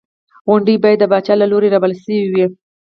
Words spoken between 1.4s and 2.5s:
له لوري رابلل شوې وې.